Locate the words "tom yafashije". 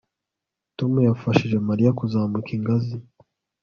0.77-1.57